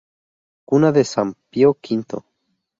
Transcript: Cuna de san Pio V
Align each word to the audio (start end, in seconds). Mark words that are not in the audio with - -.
Cuna 0.69 0.91
de 0.95 1.03
san 1.05 1.29
Pio 1.51 1.71
V 1.75 2.23